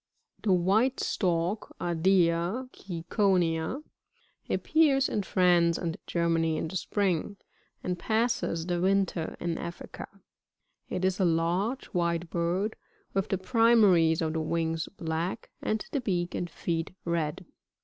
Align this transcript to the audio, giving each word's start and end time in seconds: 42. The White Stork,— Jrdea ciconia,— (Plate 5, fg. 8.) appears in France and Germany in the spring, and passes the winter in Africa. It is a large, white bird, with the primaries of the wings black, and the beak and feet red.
42. 0.41 0.49
The 0.49 0.59
White 0.63 0.99
Stork,— 0.99 1.73
Jrdea 1.79 2.71
ciconia,— 2.71 3.07
(Plate 3.07 3.83
5, 3.83 3.83
fg. 3.83 3.83
8.) 4.49 4.55
appears 4.55 5.07
in 5.09 5.21
France 5.21 5.77
and 5.77 5.97
Germany 6.07 6.57
in 6.57 6.67
the 6.67 6.75
spring, 6.75 7.37
and 7.83 7.99
passes 7.99 8.65
the 8.65 8.81
winter 8.81 9.37
in 9.39 9.59
Africa. 9.59 10.07
It 10.89 11.05
is 11.05 11.19
a 11.19 11.23
large, 11.25 11.85
white 11.93 12.31
bird, 12.31 12.77
with 13.13 13.29
the 13.29 13.37
primaries 13.37 14.23
of 14.23 14.33
the 14.33 14.41
wings 14.41 14.89
black, 14.97 15.51
and 15.61 15.85
the 15.91 16.01
beak 16.01 16.33
and 16.33 16.49
feet 16.49 16.95
red. 17.05 17.45